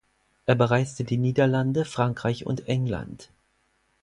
[0.47, 3.29] Er bereiste die Niederlande, Frankreich und England.